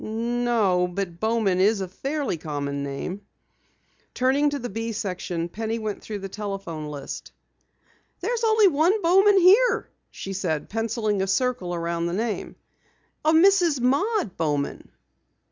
"No, 0.03 0.87
but 0.87 1.19
Bowman 1.19 1.59
is 1.59 1.79
a 1.79 1.87
fairly 1.87 2.35
common 2.35 2.81
name." 2.81 3.21
Turning 4.15 4.49
to 4.49 4.57
the 4.57 4.67
"B" 4.69 4.93
section 4.93 5.47
Penny 5.47 5.77
went 5.77 6.01
through 6.01 6.17
the 6.17 6.27
telephone 6.27 6.87
list. 6.87 7.31
"There's 8.19 8.43
only 8.43 8.65
one 8.67 8.99
Bowman 9.03 9.37
here," 9.37 9.91
she 10.09 10.33
said, 10.33 10.69
penciling 10.69 11.21
a 11.21 11.27
circle 11.27 11.75
around 11.75 12.07
the 12.07 12.13
name. 12.13 12.55
"A 13.23 13.31
Mrs. 13.31 13.79
Maud 13.79 14.35
Bowman." 14.37 14.89